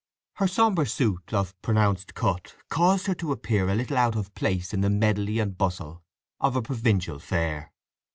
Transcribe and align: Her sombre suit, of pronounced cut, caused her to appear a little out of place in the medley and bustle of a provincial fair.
Her 0.37 0.47
sombre 0.47 0.87
suit, 0.87 1.31
of 1.31 1.53
pronounced 1.61 2.15
cut, 2.15 2.55
caused 2.69 3.05
her 3.05 3.13
to 3.13 3.31
appear 3.31 3.69
a 3.69 3.75
little 3.75 3.97
out 3.99 4.15
of 4.15 4.33
place 4.33 4.73
in 4.73 4.81
the 4.81 4.89
medley 4.89 5.37
and 5.37 5.55
bustle 5.55 6.03
of 6.39 6.55
a 6.55 6.61
provincial 6.63 7.19
fair. 7.19 7.71